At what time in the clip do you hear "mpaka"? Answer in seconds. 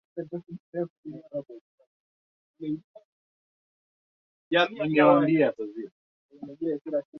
0.17-0.35